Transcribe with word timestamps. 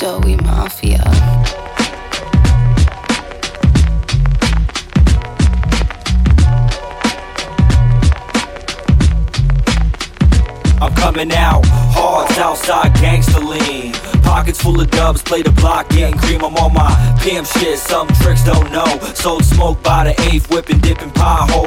Joey 0.00 0.36
Mafia. 0.36 1.00
I'm 10.80 10.92
coming 10.96 11.32
out 11.32 11.64
hard, 11.94 12.28
Southside 12.32 12.92
gangster 12.94 13.38
lean. 13.38 13.92
Pockets 14.22 14.60
full 14.60 14.80
of 14.80 14.90
dubs, 14.90 15.22
play 15.22 15.42
the 15.42 15.52
block, 15.52 15.88
getting 15.90 16.18
cream. 16.18 16.44
I'm 16.44 16.56
on 16.56 16.74
my 16.74 16.90
pimp 17.22 17.46
shit, 17.46 17.78
some 17.78 18.08
tricks 18.20 18.44
don't 18.44 18.72
know. 18.72 18.98
Sold 19.14 19.44
smoke 19.44 19.80
by 19.82 20.04
the 20.04 20.20
eighth, 20.22 20.50
whipping, 20.50 20.80
potholes. 20.80 20.93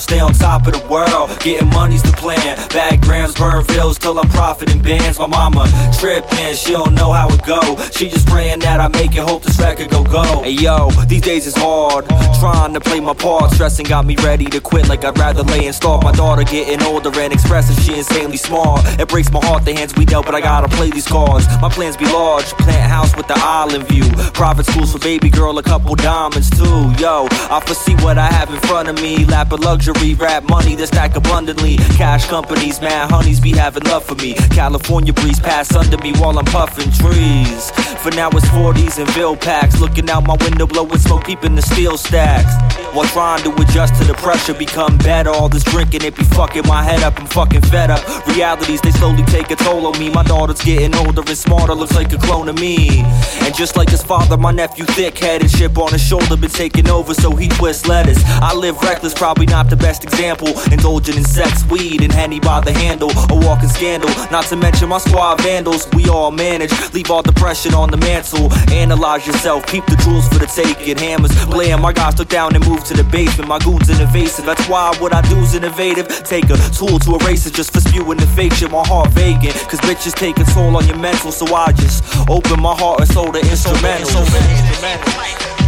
Stay 0.00 0.18
on 0.18 0.32
top 0.32 0.66
of 0.66 0.72
the 0.72 0.84
world, 0.88 1.28
getting 1.40 1.68
money's 1.68 2.02
the 2.02 2.12
plan. 2.12 2.56
Grams, 3.00 3.34
burn 3.34 3.64
bills 3.66 3.98
till 3.98 4.18
I'm 4.18 4.28
profiting 4.30 4.80
bands. 4.80 5.18
My 5.18 5.26
mama 5.26 5.68
tripping, 5.98 6.54
she 6.54 6.72
don't 6.72 6.94
know 6.94 7.12
how 7.12 7.28
it 7.28 7.44
go. 7.44 7.60
She 7.90 8.08
just 8.08 8.26
praying 8.26 8.60
that 8.60 8.80
I 8.80 8.88
make 8.88 9.14
it, 9.14 9.22
hope 9.22 9.42
this 9.42 9.58
record 9.58 9.90
go 9.90 10.02
go. 10.02 10.42
Hey 10.42 10.52
yo, 10.52 10.90
these 11.06 11.20
days 11.20 11.46
is 11.46 11.54
hard. 11.56 12.06
Trying 12.40 12.72
to 12.74 12.80
play 12.80 13.00
my 13.00 13.12
part, 13.12 13.52
stressing 13.52 13.86
got 13.86 14.06
me 14.06 14.16
ready 14.16 14.46
to 14.46 14.60
quit 14.60 14.88
like 14.88 15.04
I'd 15.04 15.18
rather 15.18 15.42
lay 15.42 15.66
and 15.66 15.74
starve. 15.74 16.02
My 16.02 16.12
daughter 16.12 16.44
getting 16.44 16.82
older 16.82 17.10
and 17.20 17.32
expressing 17.32 17.76
she 17.84 17.98
insanely 17.98 18.38
smart. 18.38 18.80
It 18.98 19.08
breaks 19.08 19.30
my 19.30 19.44
heart 19.44 19.64
the 19.66 19.74
hands 19.74 19.94
we 19.96 20.06
dealt, 20.06 20.24
but 20.24 20.34
I 20.34 20.40
gotta 20.40 20.68
play 20.68 20.90
these 20.90 21.06
cards. 21.06 21.46
My 21.60 21.68
plans 21.68 21.96
be 21.96 22.06
large, 22.06 22.46
plant 22.64 22.90
house 22.90 23.14
with 23.16 23.28
the 23.28 23.36
island 23.36 23.86
view. 23.88 24.08
Private 24.32 24.64
schools 24.66 24.92
for 24.92 24.98
baby 24.98 25.28
girl, 25.28 25.58
a 25.58 25.62
couple 25.62 25.94
diamonds 25.94 26.48
too. 26.48 26.92
Yo, 26.98 27.28
I 27.30 27.60
foresee 27.66 27.94
what 27.96 28.16
I 28.16 28.26
have 28.26 28.48
in 28.50 28.60
front 28.60 28.88
of 28.88 28.96
me. 29.02 29.24
Lap 29.26 29.52
of 29.52 29.60
luxury, 29.60 29.89
rap 29.92 30.48
money 30.48 30.74
that 30.76 30.88
stack 30.88 31.16
abundantly. 31.16 31.76
Cash 31.96 32.26
companies, 32.28 32.80
mad 32.80 33.10
honeys 33.10 33.40
be 33.40 33.50
having 33.50 33.84
love 33.84 34.04
for 34.04 34.14
me. 34.16 34.34
California 34.50 35.12
breeze 35.12 35.40
pass 35.40 35.74
under 35.74 35.98
me 35.98 36.12
while 36.14 36.38
I'm 36.38 36.44
puffing 36.46 36.90
trees. 36.92 37.70
For 38.02 38.10
now 38.10 38.30
it's 38.30 38.46
40s 38.46 38.98
and 38.98 39.12
bill 39.14 39.36
packs. 39.36 39.80
Looking 39.80 40.08
out 40.10 40.26
my 40.26 40.36
window, 40.40 40.66
blowing 40.66 40.98
smoke, 40.98 41.24
peeping 41.24 41.54
the 41.54 41.62
SteelStacks. 41.62 42.79
While 42.92 43.06
trying 43.06 43.42
to 43.44 43.54
adjust 43.62 43.94
to 44.00 44.04
the 44.04 44.14
pressure, 44.14 44.52
become 44.52 44.98
better. 44.98 45.30
All 45.30 45.48
this 45.48 45.62
drinking, 45.62 46.02
it 46.02 46.16
be 46.16 46.24
fucking 46.24 46.66
my 46.66 46.82
head 46.82 47.04
up. 47.04 47.20
I'm 47.20 47.26
fucking 47.26 47.62
fed 47.62 47.88
up. 47.88 48.02
Realities, 48.26 48.80
they 48.80 48.90
slowly 48.90 49.22
take 49.24 49.50
a 49.52 49.56
toll 49.56 49.86
on 49.86 49.96
me. 49.98 50.10
My 50.10 50.24
daughter's 50.24 50.60
getting 50.60 50.94
older 50.96 51.22
and 51.24 51.38
smarter, 51.38 51.72
looks 51.74 51.94
like 51.94 52.12
a 52.12 52.18
clone 52.18 52.48
of 52.48 52.58
me. 52.58 53.02
And 53.42 53.54
just 53.54 53.76
like 53.76 53.90
his 53.90 54.02
father, 54.02 54.36
my 54.36 54.50
nephew 54.50 54.84
thick 54.86 55.16
headed, 55.18 55.50
chip 55.50 55.78
on 55.78 55.92
his 55.92 56.02
shoulder, 56.02 56.36
been 56.36 56.50
taking 56.50 56.88
over, 56.88 57.14
so 57.14 57.30
he 57.36 57.48
twists 57.48 57.86
lettuce. 57.86 58.22
I 58.26 58.54
live 58.54 58.76
reckless, 58.82 59.14
probably 59.14 59.46
not 59.46 59.70
the 59.70 59.76
best 59.76 60.02
example. 60.02 60.48
Indulging 60.72 61.16
in 61.16 61.24
sex, 61.24 61.64
weed, 61.70 62.02
and 62.02 62.12
henny 62.12 62.40
by 62.40 62.60
the 62.60 62.72
handle. 62.72 63.10
A 63.30 63.46
walking 63.46 63.68
scandal, 63.68 64.10
not 64.32 64.46
to 64.46 64.56
mention 64.56 64.88
my 64.88 64.98
squad 64.98 65.40
vandals. 65.42 65.86
We 65.94 66.08
all 66.08 66.32
manage, 66.32 66.72
leave 66.92 67.10
all 67.10 67.22
depression 67.22 67.72
on 67.72 67.90
the 67.90 67.98
mantle. 67.98 68.52
Analyze 68.72 69.28
yourself, 69.28 69.64
keep 69.66 69.86
the 69.86 69.96
jewels 69.96 70.26
for 70.28 70.40
the 70.40 70.46
taking. 70.46 70.98
Hammers, 70.98 71.32
blam, 71.46 71.82
my 71.82 71.92
guys 71.92 72.16
took 72.16 72.28
down 72.28 72.56
and 72.56 72.66
moved 72.66 72.79
to 72.84 72.94
the 72.94 73.04
basement. 73.04 73.48
My 73.48 73.58
goons 73.58 73.88
invasive, 73.88 74.44
that's 74.44 74.66
why 74.68 74.94
what 74.98 75.14
I 75.14 75.22
do's 75.22 75.54
innovative. 75.54 76.08
Take 76.24 76.50
a 76.50 76.56
tool 76.70 76.98
to 76.98 77.16
erase 77.16 77.46
it 77.46 77.54
just 77.54 77.72
for 77.72 77.80
spewing 77.80 78.18
the 78.18 78.26
fake 78.28 78.52
shit. 78.54 78.70
My 78.70 78.86
heart 78.86 79.10
vacant, 79.10 79.54
cause 79.68 79.80
bitches 79.80 80.14
take 80.14 80.38
a 80.38 80.44
toll 80.44 80.76
on 80.76 80.86
your 80.86 80.98
mental, 80.98 81.32
so 81.32 81.46
I 81.54 81.72
just 81.72 82.04
open 82.28 82.60
my 82.60 82.74
heart 82.74 83.00
and 83.00 83.08
soul 83.08 83.32
to 83.32 83.40
instrumentals. 83.40 85.59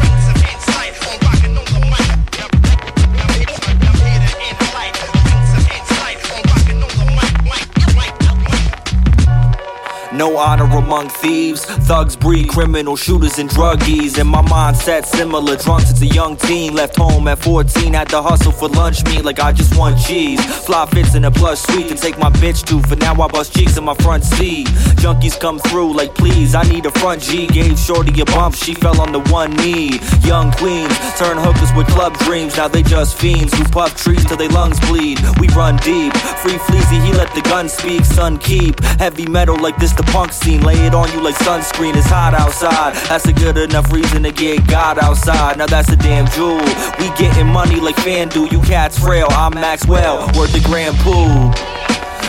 No 10.22 10.36
honor 10.36 10.66
among 10.76 11.08
thieves. 11.08 11.64
Thugs 11.64 12.14
breed 12.14 12.48
criminal 12.48 12.94
shooters 12.94 13.40
and 13.40 13.50
druggies. 13.50 14.20
And 14.20 14.28
my 14.28 14.40
mindset 14.42 15.04
similar. 15.04 15.56
Drunk 15.56 15.82
since 15.82 16.00
a 16.00 16.06
young 16.06 16.36
teen. 16.36 16.74
Left 16.74 16.94
home 16.94 17.26
at 17.26 17.40
14. 17.40 17.92
Had 17.92 18.08
to 18.10 18.22
hustle 18.22 18.52
for 18.52 18.68
lunch 18.68 19.04
meat 19.06 19.24
like 19.24 19.40
I 19.40 19.50
just 19.50 19.76
want 19.76 19.98
cheese. 19.98 20.38
Fly 20.64 20.86
fits 20.86 21.16
in 21.16 21.24
a 21.24 21.30
plush 21.32 21.58
suite 21.58 21.88
to 21.88 21.96
take 21.96 22.18
my 22.18 22.30
bitch 22.30 22.64
to. 22.66 22.80
For 22.88 22.94
now 22.94 23.20
I 23.20 23.26
bust 23.26 23.52
cheeks 23.52 23.76
in 23.76 23.82
my 23.82 23.94
front 23.94 24.22
seat. 24.22 24.68
Junkies 25.02 25.40
come 25.40 25.58
through 25.58 25.92
like 25.96 26.14
please. 26.14 26.54
I 26.54 26.62
need 26.70 26.86
a 26.86 26.92
front 26.92 27.20
G. 27.20 27.48
Gave 27.48 27.76
Shorty 27.76 28.20
a 28.20 28.24
bump. 28.24 28.54
She 28.54 28.74
fell 28.74 29.00
on 29.00 29.10
the 29.10 29.22
one 29.22 29.50
knee. 29.56 29.98
Young 30.22 30.52
queens 30.52 30.96
turn 31.18 31.36
hookers 31.36 31.72
with 31.76 31.88
club 31.88 32.16
dreams. 32.18 32.56
Now 32.56 32.68
they 32.68 32.84
just 32.84 33.18
fiends 33.18 33.52
who 33.58 33.64
puff 33.64 34.00
trees 34.00 34.24
till 34.24 34.36
they 34.36 34.46
lungs 34.46 34.78
bleed. 34.86 35.18
We 35.40 35.48
run 35.48 35.78
deep. 35.78 36.14
Free 36.42 36.58
Fleazy, 36.58 37.00
he 37.00 37.12
let 37.12 37.34
the 37.34 37.42
gun 37.42 37.68
speak. 37.68 38.04
Sun 38.04 38.38
keep. 38.38 38.78
Heavy 39.00 39.26
metal 39.26 39.56
like 39.56 39.76
this 39.78 39.90
the 39.90 40.11
punk 40.12 40.32
scene. 40.32 40.62
Lay 40.62 40.78
it 40.86 40.94
on 40.94 41.10
you 41.12 41.20
like 41.22 41.34
sunscreen. 41.36 41.96
It's 41.96 42.06
hot 42.06 42.34
outside. 42.34 42.94
That's 43.08 43.26
a 43.26 43.32
good 43.32 43.56
enough 43.56 43.90
reason 43.90 44.22
to 44.22 44.30
get 44.30 44.66
God 44.68 44.98
outside. 44.98 45.56
Now 45.56 45.66
that's 45.66 45.88
a 45.88 45.96
damn 45.96 46.28
jewel. 46.28 46.60
We 47.00 47.08
getting 47.16 47.46
money 47.46 47.80
like 47.80 47.96
FanDuel. 47.96 48.52
You 48.52 48.60
cats 48.60 48.98
frail. 48.98 49.26
I'm 49.30 49.54
Maxwell. 49.54 50.18
Word 50.38 50.50
the 50.50 50.62
Grand 50.66 50.96
Pool. 50.98 51.26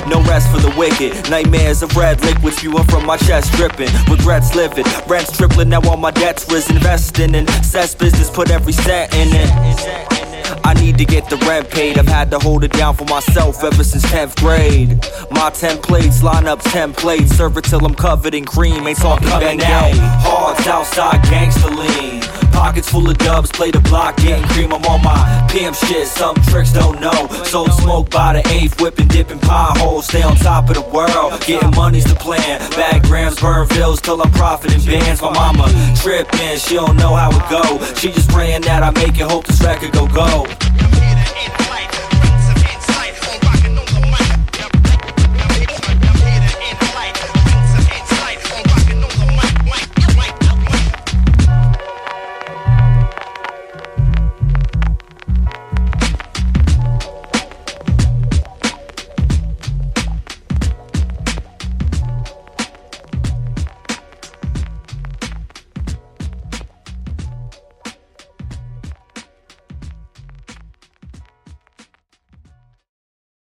No 0.07 0.21
rest 0.23 0.49
for 0.51 0.59
the 0.59 0.73
wicked. 0.77 1.29
Nightmares 1.29 1.83
of 1.83 1.95
red 1.95 2.19
liquid 2.21 2.53
spewing 2.53 2.83
from 2.85 3.05
my 3.05 3.17
chest, 3.17 3.53
dripping. 3.53 3.89
Regrets 4.09 4.55
living. 4.55 4.85
Rents 5.07 5.35
tripling, 5.37 5.69
now 5.69 5.81
all 5.89 5.97
my 5.97 6.11
debts 6.11 6.51
risen. 6.51 6.75
Investing 6.75 7.35
in 7.35 7.47
cess 7.63 7.95
business, 7.95 8.29
put 8.29 8.51
every 8.51 8.73
cent 8.73 9.13
in 9.13 9.29
it. 9.31 10.22
I 10.63 10.73
need 10.73 10.97
to 10.97 11.05
get 11.05 11.29
the 11.29 11.37
rent 11.47 11.69
paid. 11.69 11.97
I've 11.97 12.07
had 12.07 12.31
to 12.31 12.39
hold 12.39 12.63
it 12.63 12.71
down 12.71 12.95
for 12.95 13.05
myself 13.05 13.63
ever 13.63 13.83
since 13.83 14.05
10th 14.05 14.35
grade. 14.37 14.89
My 15.31 15.49
templates 15.49 16.23
line 16.23 16.47
up 16.47 16.59
10 16.61 16.93
plates. 16.93 17.35
Serve 17.35 17.57
it 17.57 17.65
till 17.65 17.85
I'm 17.85 17.95
covered 17.95 18.33
in 18.33 18.45
cream. 18.45 18.87
Ain't 18.87 18.97
talking 18.97 19.27
bang 19.27 19.61
out. 19.63 19.93
Hard 20.21 20.57
Southside 20.59 21.23
gangster 21.23 21.69
lean. 21.69 22.12
Pockets 22.53 22.89
full 22.89 23.09
of 23.09 23.17
dubs, 23.17 23.51
play 23.51 23.71
the 23.71 23.79
block, 23.79 24.15
getting 24.17 24.47
cream. 24.49 24.71
I'm 24.71 24.83
on 24.85 25.03
my 25.03 25.47
pimp 25.49 25.75
shit, 25.75 26.07
some 26.07 26.35
tricks 26.49 26.71
don't 26.71 27.01
know. 27.01 27.27
Sold 27.43 27.73
smoke 27.73 28.09
by 28.09 28.33
the 28.33 28.47
eighth, 28.49 28.79
whipping, 28.79 29.07
dipping 29.07 29.39
potholes. 29.39 30.07
Stay 30.07 30.21
on 30.21 30.35
top 30.37 30.69
of 30.69 30.75
the 30.75 30.87
world, 30.95 31.41
getting 31.45 31.71
money's 31.71 32.05
the 32.05 32.15
plan. 32.15 32.59
Bag 32.71 33.03
grams, 33.03 33.39
burn 33.39 33.67
bills 33.69 33.99
till 34.01 34.21
I'm 34.21 34.31
profiting 34.31 34.83
bands. 34.85 35.21
My 35.21 35.33
mama 35.33 35.67
tripping, 36.01 36.57
she 36.57 36.75
don't 36.75 36.95
know 36.95 37.15
how 37.15 37.29
it 37.31 37.49
go. 37.49 37.83
She 37.95 38.11
just 38.11 38.29
praying 38.29 38.61
that 38.61 38.83
I 38.83 38.91
make 38.91 39.19
it, 39.19 39.29
hope 39.29 39.45
this 39.45 39.61
record 39.61 39.91
go 39.91 40.07
go. 40.07 40.45